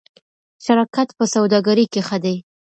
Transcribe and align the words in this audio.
شراکت 0.63 1.09
په 1.17 1.23
سوداګرۍ 1.33 1.85
کې 1.93 2.01
ښه 2.07 2.17
دی. 2.23 2.37